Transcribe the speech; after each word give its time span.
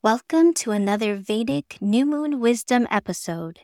Welcome 0.00 0.54
to 0.54 0.70
another 0.70 1.16
Vedic 1.16 1.78
New 1.80 2.06
Moon 2.06 2.38
Wisdom 2.38 2.86
episode. 2.88 3.62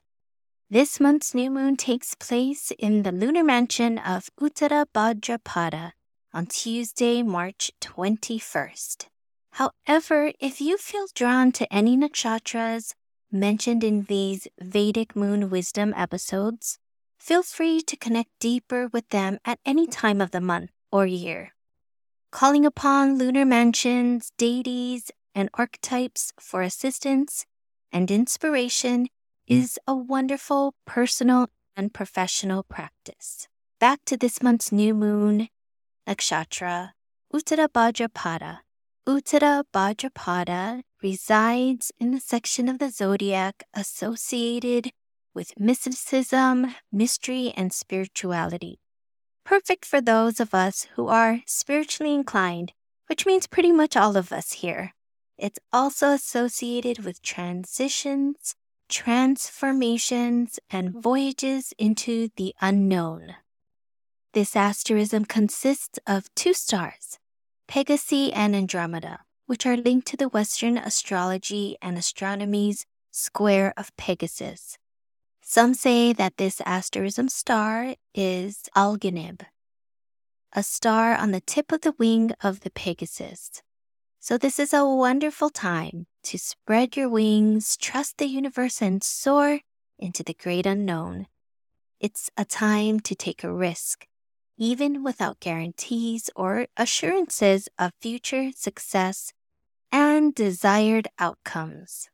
This 0.68 0.98
month's 0.98 1.32
new 1.32 1.48
moon 1.48 1.76
takes 1.76 2.16
place 2.16 2.72
in 2.76 3.04
the 3.04 3.12
lunar 3.12 3.44
mansion 3.44 3.98
of 3.98 4.30
Uttara 4.40 4.84
Bhadrapada 4.92 5.92
on 6.32 6.46
Tuesday, 6.46 7.22
March 7.22 7.70
21st. 7.80 9.06
However, 9.52 10.32
if 10.40 10.60
you 10.60 10.76
feel 10.76 11.06
drawn 11.14 11.52
to 11.52 11.72
any 11.72 11.96
nakshatras 11.96 12.94
mentioned 13.30 13.84
in 13.84 14.02
these 14.08 14.48
Vedic 14.60 15.14
moon 15.14 15.50
wisdom 15.50 15.94
episodes, 15.96 16.80
feel 17.16 17.44
free 17.44 17.80
to 17.82 17.96
connect 17.96 18.30
deeper 18.40 18.88
with 18.88 19.08
them 19.10 19.38
at 19.44 19.60
any 19.64 19.86
time 19.86 20.20
of 20.20 20.32
the 20.32 20.40
month 20.40 20.72
or 20.90 21.06
year. 21.06 21.54
Calling 22.32 22.66
upon 22.66 23.18
lunar 23.18 23.44
mansions, 23.44 24.32
deities, 24.36 25.12
and 25.34 25.48
archetypes 25.54 26.32
for 26.38 26.62
assistance 26.62 27.46
and 27.92 28.10
inspiration 28.10 29.08
is 29.46 29.78
a 29.86 29.94
wonderful 29.94 30.74
personal 30.86 31.48
and 31.76 31.92
professional 31.92 32.62
practice. 32.62 33.48
Back 33.78 34.00
to 34.06 34.16
this 34.16 34.42
month's 34.42 34.72
new 34.72 34.94
moon 34.94 35.48
nakshatra, 36.08 36.90
Uttara 37.32 37.68
Bhadrapada. 37.68 38.58
Uttara 39.06 39.64
Bhadrapada 39.72 40.82
resides 41.02 41.92
in 41.98 42.12
the 42.12 42.20
section 42.20 42.68
of 42.68 42.78
the 42.78 42.90
zodiac 42.90 43.64
associated 43.74 44.90
with 45.34 45.58
mysticism, 45.58 46.74
mystery, 46.92 47.52
and 47.56 47.72
spirituality. 47.72 48.78
Perfect 49.44 49.84
for 49.84 50.00
those 50.00 50.40
of 50.40 50.54
us 50.54 50.86
who 50.94 51.08
are 51.08 51.40
spiritually 51.46 52.14
inclined, 52.14 52.72
which 53.08 53.26
means 53.26 53.46
pretty 53.46 53.72
much 53.72 53.96
all 53.96 54.16
of 54.16 54.32
us 54.32 54.52
here. 54.52 54.94
It's 55.36 55.58
also 55.72 56.10
associated 56.10 57.04
with 57.04 57.22
transitions, 57.22 58.54
transformations, 58.88 60.60
and 60.70 60.92
voyages 60.92 61.72
into 61.78 62.28
the 62.36 62.54
unknown. 62.60 63.34
This 64.32 64.56
asterism 64.56 65.24
consists 65.24 65.98
of 66.06 66.32
two 66.34 66.54
stars, 66.54 67.18
Pegasi 67.68 68.30
and 68.34 68.54
Andromeda, 68.54 69.20
which 69.46 69.66
are 69.66 69.76
linked 69.76 70.06
to 70.08 70.16
the 70.16 70.28
Western 70.28 70.78
astrology 70.78 71.76
and 71.82 71.96
astronomy's 71.96 72.86
square 73.10 73.72
of 73.76 73.96
Pegasus. 73.96 74.78
Some 75.40 75.74
say 75.74 76.12
that 76.12 76.36
this 76.36 76.60
asterism 76.64 77.28
star 77.28 77.96
is 78.14 78.68
Algenib, 78.76 79.42
a 80.52 80.62
star 80.62 81.14
on 81.14 81.32
the 81.32 81.40
tip 81.40 81.70
of 81.70 81.82
the 81.82 81.94
wing 81.98 82.32
of 82.42 82.60
the 82.60 82.70
Pegasus. 82.70 83.62
So, 84.26 84.38
this 84.38 84.58
is 84.58 84.72
a 84.72 84.86
wonderful 84.86 85.50
time 85.50 86.06
to 86.22 86.38
spread 86.38 86.96
your 86.96 87.10
wings, 87.10 87.76
trust 87.76 88.16
the 88.16 88.24
universe, 88.24 88.80
and 88.80 89.04
soar 89.04 89.60
into 89.98 90.22
the 90.22 90.32
great 90.32 90.64
unknown. 90.64 91.26
It's 92.00 92.30
a 92.34 92.46
time 92.46 93.00
to 93.00 93.14
take 93.14 93.44
a 93.44 93.52
risk, 93.52 94.06
even 94.56 95.04
without 95.04 95.40
guarantees 95.40 96.30
or 96.34 96.68
assurances 96.74 97.68
of 97.78 97.92
future 98.00 98.50
success 98.56 99.34
and 99.92 100.34
desired 100.34 101.06
outcomes. 101.18 102.08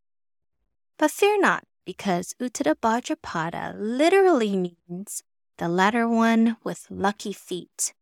But 0.99 1.13
fear 1.13 1.39
not, 1.41 1.63
because 1.87 2.35
Uttara 2.41 2.75
Bhadrapada 2.75 3.77
literally 3.79 4.57
means 4.57 5.23
the 5.59 5.69
latter 5.69 6.09
one 6.09 6.57
with 6.65 6.89
lucky 6.91 7.33
feet, 7.33 7.95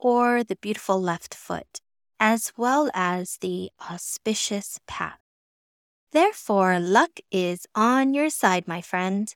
or 0.00 0.42
the 0.42 0.56
beautiful 0.56 1.00
left 1.00 1.32
foot 1.32 1.80
as 2.18 2.52
well 2.56 2.90
as 2.94 3.38
the 3.40 3.70
auspicious 3.90 4.80
path. 4.86 5.18
Therefore, 6.12 6.78
luck 6.78 7.20
is 7.30 7.66
on 7.74 8.14
your 8.14 8.30
side, 8.30 8.66
my 8.66 8.80
friend. 8.80 9.34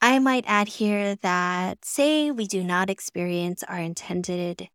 I 0.00 0.18
might 0.18 0.44
add 0.46 0.68
here 0.68 1.14
that, 1.16 1.84
say, 1.84 2.30
we 2.30 2.46
do 2.46 2.64
not 2.64 2.90
experience 2.90 3.62
our 3.62 3.78
intended 3.78 4.68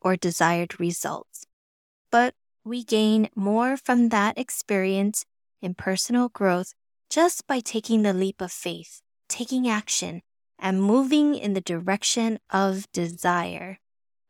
or 0.00 0.16
desired 0.16 0.80
results, 0.80 1.46
but 2.10 2.34
we 2.64 2.82
gain 2.82 3.28
more 3.36 3.76
from 3.76 4.08
that 4.08 4.38
experience 4.38 5.24
in 5.60 5.74
personal 5.74 6.30
growth 6.30 6.74
just 7.10 7.46
by 7.46 7.60
taking 7.60 8.02
the 8.02 8.12
leap 8.12 8.40
of 8.40 8.50
faith, 8.50 9.02
taking 9.28 9.68
action, 9.68 10.22
and 10.58 10.82
moving 10.82 11.34
in 11.34 11.52
the 11.52 11.60
direction 11.60 12.38
of 12.50 12.90
desire. 12.92 13.78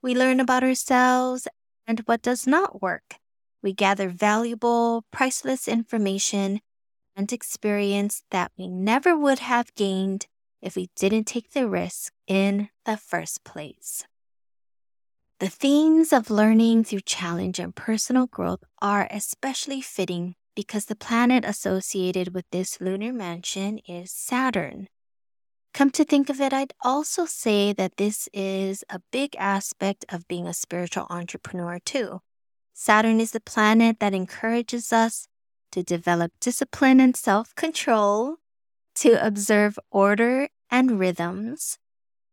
We 0.03 0.15
learn 0.15 0.41
about 0.41 0.65
ourselves 0.65 1.49
and 1.87 2.01
what 2.01 2.23
does 2.23 2.47
not 2.47 2.83
work. 2.83 3.17
We 3.63 3.73
gather 3.73 4.09
valuable, 4.09 5.05
priceless 5.11 5.69
information 5.69 6.61
and 7.17 7.33
experience 7.33 8.23
that 8.31 8.53
we 8.59 8.69
never 8.69 9.17
would 9.17 9.39
have 9.39 9.75
gained 9.75 10.27
if 10.61 10.77
we 10.77 10.91
didn't 10.97 11.25
take 11.25 11.53
the 11.53 11.69
risk 11.69 12.13
in 12.27 12.69
the 12.85 12.97
first 12.97 13.45
place. 13.45 14.05
The 15.41 15.49
themes 15.49 16.13
of 16.13 16.31
learning 16.31 16.85
through 16.85 17.01
challenge 17.01 17.59
and 17.59 17.75
personal 17.75 18.27
growth 18.27 18.65
are 18.81 19.09
especially 19.11 19.81
fitting 19.81 20.37
because 20.55 20.87
the 20.87 20.97
planet 20.97 21.45
associated 21.45 22.33
with 22.33 22.45
this 22.51 22.81
lunar 22.81 23.13
mansion 23.13 23.79
is 23.89 24.11
Saturn, 24.11 24.89
Come 25.75 25.91
to 25.91 26.05
think 26.05 26.31
of 26.31 26.41
it, 26.41 26.53
I'd 26.53 26.73
also 26.83 27.27
say 27.27 27.73
that 27.73 27.97
this 27.97 28.29
is 28.33 28.85
a 28.89 29.01
big 29.11 29.35
aspect 29.37 30.05
of 30.09 30.29
being 30.29 30.47
a 30.47 30.55
spiritual 30.55 31.09
entrepreneur, 31.11 31.81
too. 31.85 32.21
Saturn 32.73 33.19
is 33.21 33.33
the 33.33 33.41
planet 33.41 33.99
that 33.99 34.15
encourages 34.15 34.93
us 34.93 35.27
to 35.73 35.83
develop 35.83 36.31
discipline 36.41 37.01
and 37.01 37.17
self 37.17 37.57
control, 37.57 38.37
to 38.95 39.15
observe 39.15 39.77
order 39.91 40.49
and 40.71 41.01
rhythms, 41.01 41.79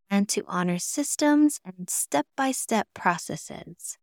and 0.07 0.29
to 0.29 0.43
honor 0.47 0.77
systems 0.77 1.59
and 1.65 1.89
step 1.89 2.27
by 2.37 2.51
step 2.51 2.89
processes. 2.93 3.97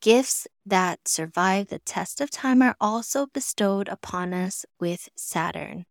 Gifts 0.00 0.46
that 0.64 1.08
survive 1.08 1.68
the 1.68 1.80
test 1.80 2.20
of 2.20 2.30
time 2.30 2.62
are 2.62 2.76
also 2.80 3.26
bestowed 3.26 3.88
upon 3.88 4.32
us 4.32 4.64
with 4.78 5.08
Saturn. 5.16 5.86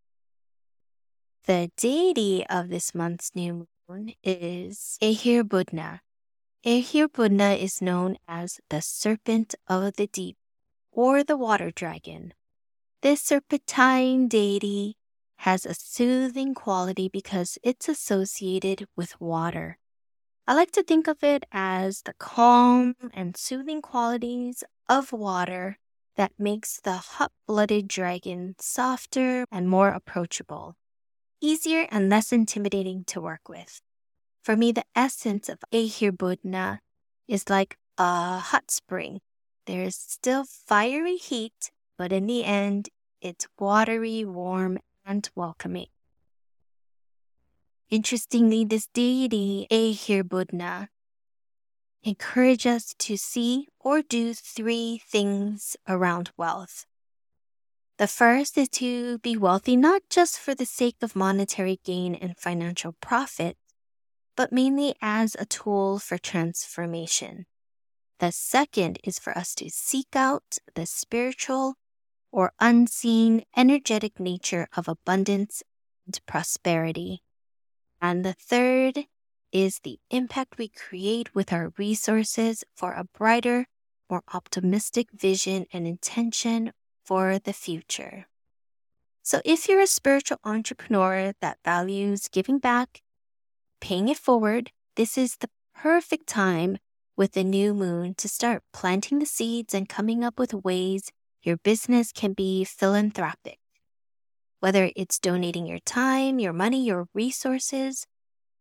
The 1.48 1.72
deity 1.78 2.46
of 2.50 2.68
this 2.68 2.94
month's 2.94 3.32
new 3.34 3.70
moon 3.88 4.12
is 4.22 4.98
Ahir 5.02 5.46
Budna. 5.46 6.02
Ahir 6.66 7.08
Budna 7.08 7.58
is 7.58 7.82
known 7.82 8.18
as 8.28 8.60
the 8.70 8.82
serpent 8.82 9.56
of 9.66 9.94
the 9.96 10.08
deep 10.08 10.36
or 10.92 11.24
the 11.24 11.38
water 11.38 11.72
dragon. 11.72 12.34
This 13.02 13.22
serpentine 13.22 14.28
deity 14.28 14.98
has 15.48 15.66
a 15.66 15.74
soothing 15.74 16.54
quality 16.54 17.08
because 17.08 17.58
it's 17.64 17.88
associated 17.88 18.86
with 18.98 19.22
water. 19.22 19.78
I 20.46 20.54
like 20.54 20.72
to 20.72 20.84
think 20.84 21.08
of 21.08 21.24
it 21.24 21.46
as 21.54 22.02
the 22.02 22.16
calm 22.20 22.94
and 23.14 23.38
soothing 23.38 23.82
qualities 23.82 24.66
of 24.90 25.14
water 25.14 25.78
that 26.18 26.34
makes 26.38 26.82
the 26.82 26.98
hot-blooded 26.98 27.88
dragon 27.88 28.56
softer 28.60 29.46
and 29.50 29.70
more 29.70 29.92
approachable 29.92 30.76
easier 31.42 31.88
and 31.92 32.10
less 32.10 32.32
intimidating 32.32 33.04
to 33.06 33.22
work 33.22 33.50
with. 33.50 33.82
For 34.44 34.56
me, 34.56 34.72
the 34.72 34.86
essence 34.96 35.50
of 35.50 35.60
Ahir 35.74 36.12
is 37.28 37.50
like 37.50 37.78
a 37.98 38.40
hot 38.40 38.72
spring. 38.72 39.20
There's 39.66 39.96
still 39.96 40.46
fiery 40.46 41.18
heat, 41.18 41.72
but 41.98 42.14
in 42.14 42.28
the 42.28 42.46
end, 42.46 42.90
it's 43.22 43.48
watery, 43.60 44.24
warm, 44.24 44.80
and 45.06 45.30
welcoming. 45.36 45.88
Interestingly, 47.90 48.66
this 48.66 48.88
deity, 48.88 49.68
Ahirbudna, 49.72 50.90
encourages 52.04 52.66
us 52.66 52.96
to 53.00 53.18
see 53.18 53.68
or 53.80 54.02
do 54.02 54.34
three 54.34 55.02
things 55.06 55.76
around 55.88 56.32
wealth. 56.38 56.86
The 57.98 58.08
first 58.08 58.60
is 58.60 58.70
to 58.70 59.18
be 59.20 59.36
wealthy 59.36 59.76
not 59.76 60.04
just 60.10 60.38
for 60.38 60.54
the 60.54 60.68
sake 60.68 60.98
of 61.02 61.16
monetary 61.16 61.80
gain 61.84 62.14
and 62.14 62.38
financial 62.38 62.94
profit, 63.02 63.58
but 64.36 64.52
mainly 64.52 64.94
as 65.02 65.36
a 65.40 65.46
tool 65.46 65.98
for 65.98 66.20
transformation. 66.20 67.48
The 68.20 68.32
second 68.32 69.00
is 69.04 69.18
for 69.18 69.36
us 69.36 69.56
to 69.56 69.72
seek 69.72 70.16
out 70.16 70.58
the 70.76 70.86
spiritual 70.86 71.76
or 72.32 72.52
unseen 72.60 73.44
energetic 73.56 74.20
nature 74.20 74.68
of 74.78 74.88
abundance 74.88 75.64
and 76.06 76.20
prosperity. 76.28 77.24
And 78.00 78.24
the 78.24 78.34
third 78.34 79.06
is 79.52 79.80
the 79.80 80.00
impact 80.12 80.60
we 80.60 80.68
create 80.68 81.34
with 81.34 81.52
our 81.52 81.74
resources 81.78 82.64
for 82.76 82.94
a 82.94 83.06
brighter, 83.06 83.66
more 84.08 84.22
optimistic 84.34 85.08
vision 85.12 85.66
and 85.74 85.88
intention 85.88 86.74
for 87.08 87.40
the 87.40 87.54
future. 87.54 88.28
So, 89.24 89.42
if 89.46 89.70
you're 89.70 89.80
a 89.80 89.88
spiritual 89.88 90.40
entrepreneur 90.44 91.34
that 91.40 91.58
values 91.64 92.28
giving 92.28 92.60
back, 92.60 93.02
paying 93.80 94.10
it 94.10 94.18
forward, 94.18 94.72
this 94.98 95.18
is 95.18 95.38
the 95.38 95.50
perfect 95.74 96.28
time 96.28 96.78
with 97.16 97.32
the 97.32 97.44
new 97.44 97.74
moon 97.74 98.14
to 98.16 98.28
start 98.28 98.62
planting 98.74 99.20
the 99.20 99.26
seeds 99.26 99.74
and 99.74 99.88
coming 99.88 100.24
up 100.24 100.38
with 100.38 100.54
ways 100.54 101.12
your 101.44 101.58
business 101.58 102.12
can 102.12 102.34
be 102.34 102.66
philanthropic. 102.66 103.60
Whether 104.60 104.92
it's 104.96 105.20
donating 105.20 105.66
your 105.66 105.80
time, 105.80 106.40
your 106.40 106.54
money, 106.54 106.84
your 106.84 107.08
resources, 107.14 108.06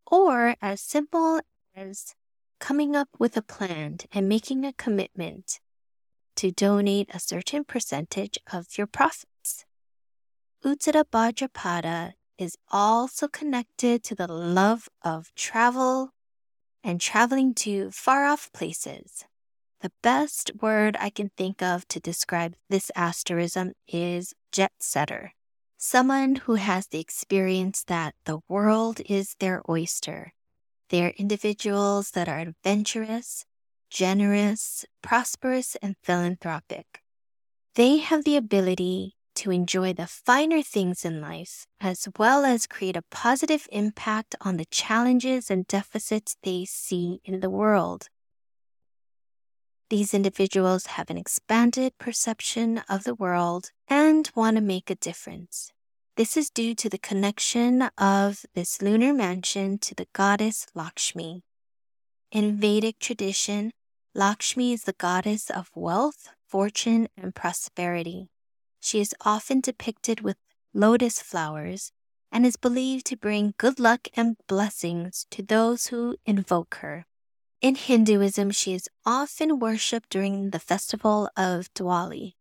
or 0.07 0.55
as 0.63 0.81
simple 0.81 1.41
as 1.75 2.15
coming 2.61 2.95
up 2.95 3.09
with 3.19 3.37
a 3.37 3.43
plan 3.43 3.99
and 4.13 4.29
making 4.29 4.65
a 4.65 4.73
commitment 4.73 5.59
to 6.37 6.51
donate 6.51 7.09
a 7.13 7.21
certain 7.21 7.65
percentage 7.65 8.39
of 8.53 8.79
your 8.79 8.87
profits. 8.87 9.65
Uttara 10.65 11.05
Bhadrapada 11.05 12.13
is 12.39 12.57
also 12.71 13.29
connected 13.29 14.03
to 14.05 14.15
the 14.15 14.27
love 14.27 14.89
of 15.03 15.35
travel 15.35 16.11
and 16.85 17.01
traveling 17.01 17.55
to 17.55 17.91
far 17.91 18.25
off 18.25 18.53
places. 18.53 19.25
The 19.81 19.93
best 20.03 20.51
word 20.61 20.97
I 21.01 21.11
can 21.11 21.31
think 21.37 21.63
of 21.63 21.87
to 21.89 22.01
describe 22.01 22.55
this 22.69 22.91
asterism 22.95 23.73
is 23.89 24.35
jet 24.53 24.73
setter 24.81 25.33
someone 25.79 26.37
who 26.37 26.55
has 26.55 26.87
the 26.89 27.01
experience 27.01 27.85
that 27.85 28.15
the 28.25 28.41
world 28.49 29.01
is 29.07 29.37
their 29.39 29.63
oyster. 29.69 30.33
They're 30.91 31.13
individuals 31.17 32.13
that 32.13 32.29
are 32.29 32.39
adventurous, 32.39 33.45
generous, 33.97 34.85
prosperous, 35.01 35.75
and 35.81 35.97
philanthropic. 36.03 37.01
They 37.77 37.97
have 37.97 38.25
the 38.25 38.37
ability 38.37 39.15
to 39.37 39.51
enjoy 39.51 39.95
the 39.95 40.07
finer 40.07 40.61
things 40.61 41.03
in 41.03 41.23
life, 41.23 41.67
as 41.81 42.07
well 42.19 42.45
as 42.45 42.67
create 42.67 42.97
a 42.97 43.09
positive 43.11 43.67
impact 43.73 44.35
on 44.43 44.59
the 44.59 44.67
challenges 44.67 45.51
and 45.51 45.67
deficits 45.67 46.37
they 46.43 46.67
see 46.67 47.21
in 47.25 47.41
the 47.41 47.49
world. 47.49 48.09
These 49.89 50.13
individuals 50.13 50.87
have 50.97 51.09
an 51.09 51.17
expanded 51.17 51.97
perception 51.99 52.83
of 52.91 53.05
the 53.05 53.15
world 53.15 53.71
and 53.89 54.31
want 54.35 54.57
to 54.59 54.63
make 54.63 54.91
a 54.91 54.95
difference. 54.95 55.73
This 56.19 56.37
is 56.37 56.51
due 56.51 56.75
to 56.75 56.91
the 56.91 56.99
connection 56.99 57.89
of 57.97 58.45
this 58.55 58.83
lunar 58.83 59.15
mansion 59.15 59.79
to 59.79 59.95
the 59.95 60.07
goddess 60.13 60.67
Lakshmi. 60.75 61.45
In 62.31 62.59
Vedic 62.59 62.99
tradition, 62.99 63.71
Lakshmi 64.17 64.73
is 64.73 64.85
the 64.85 64.95
goddess 64.95 65.51
of 65.51 65.71
wealth, 65.75 66.31
fortune, 66.47 67.07
and 67.19 67.35
prosperity. 67.35 68.31
She 68.81 68.99
is 68.99 69.15
often 69.27 69.61
depicted 69.61 70.23
with 70.23 70.39
lotus 70.73 71.21
flowers 71.21 71.93
and 72.33 72.47
is 72.47 72.57
believed 72.57 73.05
to 73.07 73.17
bring 73.19 73.53
good 73.59 73.79
luck 73.79 74.09
and 74.15 74.39
blessings 74.49 75.27
to 75.33 75.43
those 75.43 75.89
who 75.89 76.17
invoke 76.25 76.77
her. 76.77 77.05
In 77.61 77.75
Hinduism, 77.75 78.53
she 78.53 78.73
is 78.73 78.89
often 79.05 79.59
worshipped 79.59 80.09
during 80.09 80.49
the 80.49 80.59
festival 80.59 81.29
of 81.37 81.69
Diwali, 81.75 82.37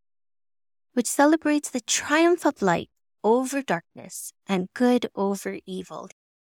which 0.93 1.07
celebrates 1.07 1.69
the 1.69 1.81
triumph 1.81 2.45
of 2.45 2.61
light 2.61 2.89
over 3.21 3.61
darkness 3.61 4.31
and 4.47 4.69
good 4.73 5.09
over 5.13 5.59
evil. 5.65 6.07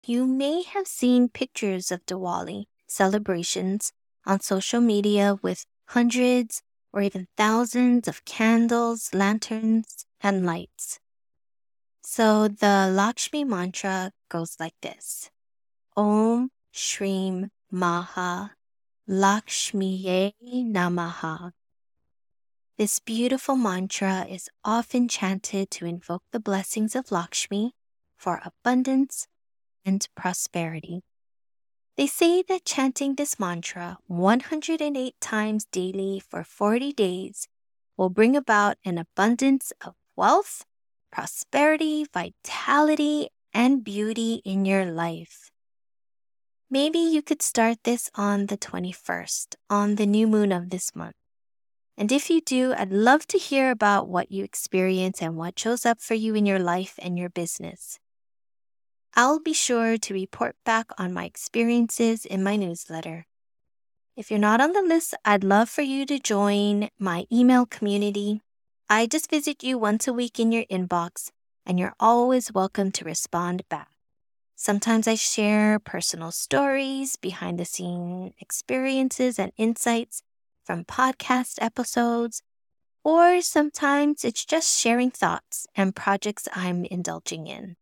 You 0.05 0.27
may 0.27 0.63
have 0.63 0.85
seen 0.85 1.29
pictures 1.29 1.93
of 1.93 2.05
Diwali 2.05 2.65
celebrations 2.87 3.93
on 4.25 4.39
social 4.39 4.81
media 4.81 5.37
with 5.41 5.65
hundreds 5.89 6.61
or 6.91 7.01
even 7.01 7.27
thousands 7.35 8.07
of 8.07 8.25
candles, 8.25 9.13
lanterns, 9.13 10.05
and 10.21 10.45
lights. 10.45 10.99
So 12.03 12.47
the 12.47 12.89
Lakshmi 12.91 13.43
mantra 13.43 14.11
goes 14.29 14.57
like 14.59 14.75
this 14.81 15.29
Om 15.95 16.51
Shrim 16.73 17.49
Maha 17.71 18.51
Lakshmiye 19.09 20.33
Namaha. 20.43 21.51
This 22.77 22.99
beautiful 22.99 23.55
mantra 23.55 24.25
is 24.29 24.49
often 24.63 25.07
chanted 25.07 25.69
to 25.71 25.85
invoke 25.85 26.23
the 26.31 26.39
blessings 26.39 26.95
of 26.95 27.11
Lakshmi 27.11 27.73
for 28.17 28.41
abundance 28.43 29.27
and 29.85 30.07
prosperity. 30.15 31.03
They 31.95 32.07
say 32.07 32.41
that 32.43 32.65
chanting 32.65 33.15
this 33.15 33.39
mantra 33.39 33.97
108 34.07 35.15
times 35.21 35.65
daily 35.65 36.19
for 36.19 36.43
40 36.43 36.91
days 36.93 37.47
will 37.97 38.09
bring 38.09 38.35
about 38.35 38.77
an 38.83 38.97
abundance 38.97 39.71
of 39.85 39.93
wealth, 40.15 40.65
prosperity, 41.11 42.05
vitality, 42.11 43.29
and 43.53 43.83
beauty 43.83 44.41
in 44.43 44.65
your 44.65 44.85
life. 44.85 45.51
Maybe 46.67 46.97
you 46.97 47.21
could 47.21 47.43
start 47.43 47.77
this 47.83 48.09
on 48.15 48.47
the 48.47 48.57
21st, 48.57 49.55
on 49.69 49.95
the 49.95 50.07
new 50.07 50.25
moon 50.25 50.51
of 50.51 50.71
this 50.71 50.95
month. 50.95 51.13
And 51.95 52.12
if 52.12 52.31
you 52.31 52.41
do, 52.41 52.73
I'd 52.75 52.91
love 52.91 53.27
to 53.27 53.38
hear 53.38 53.69
about 53.69 54.09
what 54.09 54.31
you 54.31 54.43
experience 54.43 55.21
and 55.21 55.38
what 55.38 55.59
shows 55.59 55.85
up 55.85 56.01
for 56.01 56.15
you 56.15 56.33
in 56.33 56.47
your 56.47 56.57
life 56.57 56.95
and 56.97 57.19
your 57.19 57.29
business. 57.29 58.00
I'll 59.15 59.39
be 59.39 59.53
sure 59.53 59.96
to 60.00 60.13
report 60.13 60.55
back 60.65 60.88
on 60.98 61.13
my 61.13 61.25
experiences 61.25 62.25
in 62.25 62.41
my 62.41 62.55
newsletter. 62.55 63.27
If 64.17 64.32
you're 64.32 64.39
not 64.39 64.60
on 64.60 64.72
the 64.72 64.82
list, 64.82 65.13
I'd 65.24 65.43
love 65.43 65.70
for 65.70 65.84
you 65.84 66.03
to 66.08 66.17
join 66.17 66.89
my 66.98 67.25
email 67.32 67.67
community. 67.67 68.41
I 68.89 69.05
just 69.05 69.29
visit 69.29 69.62
you 69.63 69.77
once 69.77 70.08
a 70.08 70.13
week 70.13 70.39
in 70.39 70.51
your 70.51 70.65
inbox, 70.65 71.29
and 71.63 71.77
you're 71.77 71.93
always 72.00 72.51
welcome 72.51 72.91
to 72.93 73.05
respond 73.05 73.62
back. 73.70 73.89
Sometimes 74.55 75.08
I 75.08 75.13
share 75.13 75.77
personal 75.77 76.32
stories, 76.32 77.15
behind 77.15 77.60
the 77.60 77.65
scene 77.65 78.34
experiences, 78.39 79.38
and 79.38 79.51
insights 79.58 80.24
from 80.65 80.86
podcast 80.86 81.62
episodes, 81.62 82.41
or 83.03 83.41
sometimes 83.41 84.25
it's 84.25 84.43
just 84.43 84.79
sharing 84.79 85.12
thoughts 85.12 85.67
and 85.75 85.96
projects 85.96 86.48
I'm 86.55 86.86
indulging 86.86 87.46
in. 87.46 87.75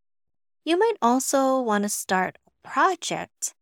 You 0.64 0.78
might 0.78 0.98
also 1.02 1.60
want 1.60 1.84
to 1.84 1.90
start 1.90 2.38
a 2.46 2.68
project 2.68 3.56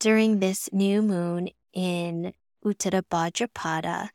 during 0.00 0.40
this 0.40 0.68
new 0.72 1.00
moon 1.00 1.50
in 1.72 2.32
Uttara 2.64 3.02
Bhadrapada 3.02 4.08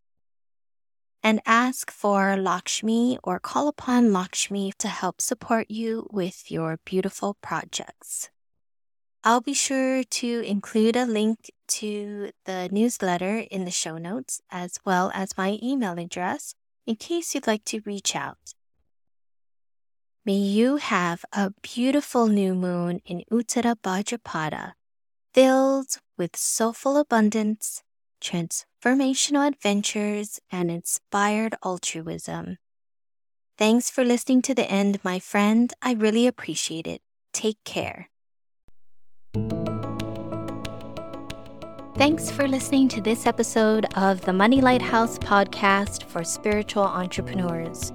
and 1.24 1.40
ask 1.46 1.90
for 1.90 2.36
Lakshmi 2.36 3.18
or 3.24 3.40
call 3.40 3.70
upon 3.70 4.12
Lakshmi 4.12 4.74
to 4.80 4.90
help 4.90 5.22
support 5.22 5.72
you 5.72 6.08
with 6.12 6.52
your 6.52 6.80
beautiful 6.84 7.38
projects. 7.42 8.30
I'll 9.24 9.40
be 9.40 9.54
sure 9.54 10.04
to 10.04 10.42
include 10.42 10.98
a 10.98 11.06
link 11.06 11.52
to 11.80 12.32
the 12.44 12.68
newsletter 12.70 13.46
in 13.50 13.64
the 13.64 13.72
show 13.72 13.98
notes 13.98 14.42
as 14.50 14.78
well 14.84 15.10
as 15.14 15.38
my 15.38 15.58
email 15.64 15.98
address 15.98 16.54
in 16.86 16.96
case 16.98 17.34
you'd 17.34 17.48
like 17.48 17.64
to 17.66 17.82
reach 17.86 18.14
out. 18.14 18.56
May 20.26 20.38
you 20.38 20.78
have 20.78 21.26
a 21.34 21.52
beautiful 21.62 22.28
new 22.28 22.54
moon 22.54 23.02
in 23.06 23.24
Uttara 23.32 23.76
Bhadrapada 23.76 24.74
filled 25.34 25.98
with 26.18 26.36
soulful 26.36 26.98
abundance 26.98 27.84
transformational 28.22 29.48
adventures, 29.48 30.40
and 30.52 30.72
inspired 30.72 31.56
altruism. 31.66 32.58
Thanks 33.58 33.90
for 33.90 34.06
listening 34.06 34.42
to 34.44 34.56
the 34.56 34.70
end, 34.72 35.00
my 35.04 35.20
friend. 35.20 35.74
I 35.82 35.94
really 35.94 36.28
appreciate 36.28 36.88
it. 36.88 37.02
Take 37.34 37.58
care. 37.64 38.10
Thanks 41.96 42.32
for 42.32 42.48
listening 42.48 42.88
to 42.90 43.02
this 43.02 43.28
episode 43.28 43.86
of 43.96 44.22
the 44.22 44.34
Money 44.34 44.62
Lighthouse 44.62 45.20
podcast 45.20 46.04
for 46.06 46.24
spiritual 46.24 46.84
entrepreneurs. 46.84 47.92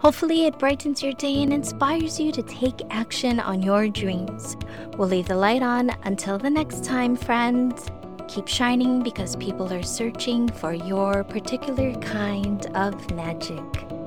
Hopefully, 0.00 0.46
it 0.46 0.58
brightens 0.58 1.02
your 1.02 1.12
day 1.14 1.42
and 1.42 1.52
inspires 1.52 2.20
you 2.20 2.30
to 2.30 2.42
take 2.42 2.80
action 2.90 3.40
on 3.40 3.62
your 3.62 3.88
dreams. 3.88 4.56
We'll 4.96 5.08
leave 5.08 5.26
the 5.26 5.34
light 5.34 5.62
on 5.62 5.90
until 6.04 6.38
the 6.38 6.50
next 6.50 6.84
time, 6.84 7.16
friends. 7.16 7.88
Keep 8.28 8.46
shining 8.46 9.02
because 9.02 9.34
people 9.36 9.72
are 9.72 9.82
searching 9.82 10.48
for 10.48 10.72
your 10.72 11.24
particular 11.24 11.94
kind 11.94 12.64
of 12.76 13.10
magic. 13.14 13.97